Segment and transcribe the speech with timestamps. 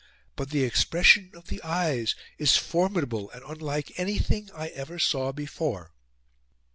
[0.35, 5.91] But the expression of the EYES is FORMIDABLE and unlike anything I ever saw before."